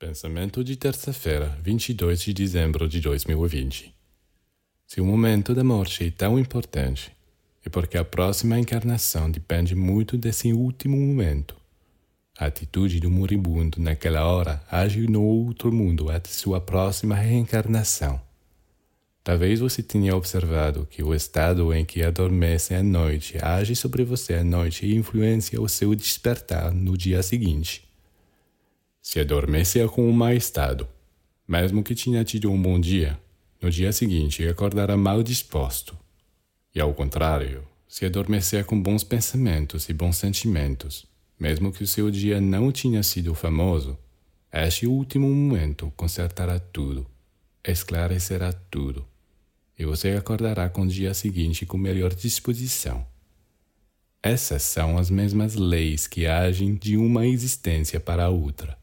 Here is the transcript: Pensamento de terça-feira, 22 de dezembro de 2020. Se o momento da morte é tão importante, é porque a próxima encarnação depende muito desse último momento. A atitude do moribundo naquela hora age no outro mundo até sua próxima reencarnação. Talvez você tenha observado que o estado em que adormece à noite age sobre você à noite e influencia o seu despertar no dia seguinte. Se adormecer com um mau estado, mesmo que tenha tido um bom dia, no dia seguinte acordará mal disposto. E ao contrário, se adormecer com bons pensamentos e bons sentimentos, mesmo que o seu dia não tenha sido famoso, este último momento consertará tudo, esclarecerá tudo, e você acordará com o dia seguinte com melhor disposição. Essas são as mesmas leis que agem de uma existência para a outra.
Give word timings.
Pensamento 0.00 0.64
de 0.64 0.76
terça-feira, 0.76 1.58
22 1.62 2.22
de 2.22 2.32
dezembro 2.32 2.88
de 2.88 3.02
2020. 3.02 3.94
Se 4.86 4.98
o 4.98 5.04
momento 5.04 5.54
da 5.54 5.62
morte 5.62 6.06
é 6.06 6.10
tão 6.10 6.38
importante, 6.38 7.12
é 7.62 7.68
porque 7.68 7.98
a 7.98 8.04
próxima 8.04 8.58
encarnação 8.58 9.30
depende 9.30 9.74
muito 9.74 10.16
desse 10.16 10.54
último 10.54 10.96
momento. 10.96 11.54
A 12.38 12.46
atitude 12.46 12.98
do 12.98 13.10
moribundo 13.10 13.78
naquela 13.78 14.24
hora 14.24 14.64
age 14.70 15.06
no 15.06 15.22
outro 15.22 15.70
mundo 15.70 16.10
até 16.10 16.30
sua 16.30 16.62
próxima 16.62 17.14
reencarnação. 17.14 18.18
Talvez 19.22 19.60
você 19.60 19.82
tenha 19.82 20.16
observado 20.16 20.88
que 20.90 21.02
o 21.02 21.14
estado 21.14 21.74
em 21.74 21.84
que 21.84 22.02
adormece 22.02 22.74
à 22.74 22.82
noite 22.82 23.36
age 23.44 23.76
sobre 23.76 24.02
você 24.02 24.32
à 24.32 24.42
noite 24.42 24.86
e 24.86 24.96
influencia 24.96 25.60
o 25.60 25.68
seu 25.68 25.94
despertar 25.94 26.72
no 26.72 26.96
dia 26.96 27.22
seguinte. 27.22 27.89
Se 29.02 29.18
adormecer 29.18 29.88
com 29.88 30.06
um 30.06 30.12
mau 30.12 30.32
estado, 30.32 30.86
mesmo 31.48 31.82
que 31.82 31.94
tenha 31.94 32.22
tido 32.22 32.50
um 32.50 32.60
bom 32.60 32.78
dia, 32.78 33.18
no 33.60 33.70
dia 33.70 33.92
seguinte 33.92 34.46
acordará 34.46 34.94
mal 34.94 35.22
disposto. 35.22 35.98
E 36.74 36.80
ao 36.80 36.92
contrário, 36.92 37.66
se 37.88 38.04
adormecer 38.04 38.66
com 38.66 38.80
bons 38.80 39.02
pensamentos 39.02 39.88
e 39.88 39.94
bons 39.94 40.16
sentimentos, 40.16 41.06
mesmo 41.38 41.72
que 41.72 41.82
o 41.82 41.86
seu 41.86 42.10
dia 42.10 42.42
não 42.42 42.70
tenha 42.70 43.02
sido 43.02 43.34
famoso, 43.34 43.98
este 44.52 44.86
último 44.86 45.28
momento 45.28 45.90
consertará 45.96 46.60
tudo, 46.60 47.06
esclarecerá 47.64 48.52
tudo, 48.52 49.06
e 49.78 49.84
você 49.86 50.10
acordará 50.10 50.68
com 50.68 50.82
o 50.82 50.88
dia 50.88 51.14
seguinte 51.14 51.64
com 51.64 51.78
melhor 51.78 52.14
disposição. 52.14 53.06
Essas 54.22 54.62
são 54.62 54.98
as 54.98 55.08
mesmas 55.08 55.54
leis 55.54 56.06
que 56.06 56.26
agem 56.26 56.74
de 56.74 56.98
uma 56.98 57.26
existência 57.26 57.98
para 57.98 58.24
a 58.24 58.28
outra. 58.28 58.79